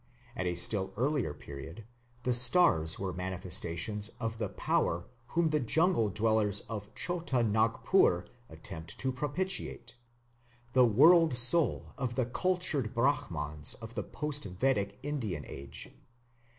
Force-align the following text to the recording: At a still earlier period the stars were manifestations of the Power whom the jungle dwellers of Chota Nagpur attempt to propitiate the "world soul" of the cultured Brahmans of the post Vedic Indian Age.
At 0.35 0.47
a 0.47 0.55
still 0.55 0.93
earlier 0.97 1.31
period 1.31 1.83
the 2.23 2.33
stars 2.33 2.97
were 2.97 3.13
manifestations 3.13 4.09
of 4.19 4.39
the 4.39 4.49
Power 4.49 5.05
whom 5.27 5.51
the 5.51 5.59
jungle 5.59 6.09
dwellers 6.09 6.61
of 6.61 6.91
Chota 6.95 7.43
Nagpur 7.43 8.25
attempt 8.49 8.97
to 8.97 9.11
propitiate 9.11 9.93
the 10.71 10.85
"world 10.87 11.35
soul" 11.35 11.93
of 11.99 12.15
the 12.15 12.25
cultured 12.25 12.95
Brahmans 12.95 13.75
of 13.75 13.93
the 13.93 14.01
post 14.01 14.45
Vedic 14.45 14.97
Indian 15.03 15.45
Age. 15.45 15.93